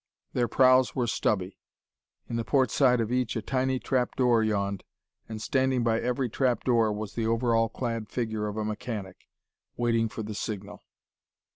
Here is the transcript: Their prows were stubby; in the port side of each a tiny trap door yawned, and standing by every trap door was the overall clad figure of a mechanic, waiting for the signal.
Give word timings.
Their 0.33 0.47
prows 0.47 0.95
were 0.95 1.05
stubby; 1.05 1.59
in 2.27 2.35
the 2.35 2.43
port 2.43 2.71
side 2.71 2.99
of 2.99 3.11
each 3.11 3.35
a 3.35 3.41
tiny 3.43 3.77
trap 3.77 4.15
door 4.15 4.43
yawned, 4.43 4.83
and 5.29 5.39
standing 5.39 5.83
by 5.83 5.99
every 5.99 6.27
trap 6.27 6.63
door 6.63 6.91
was 6.91 7.13
the 7.13 7.27
overall 7.27 7.69
clad 7.69 8.09
figure 8.09 8.47
of 8.47 8.57
a 8.57 8.65
mechanic, 8.65 9.27
waiting 9.77 10.09
for 10.09 10.23
the 10.23 10.33
signal. 10.33 10.81